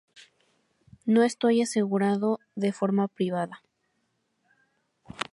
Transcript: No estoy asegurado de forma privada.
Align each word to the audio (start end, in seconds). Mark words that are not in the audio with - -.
No 1.05 1.21
estoy 1.21 1.61
asegurado 1.61 2.39
de 2.55 2.71
forma 2.73 3.07
privada. 3.07 3.61